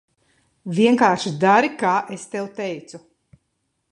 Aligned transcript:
Vienkārši 0.77 1.33
dari, 1.43 1.69
kā 1.83 1.93
es 2.17 2.27
tev 2.33 2.49
teicu. 2.61 3.03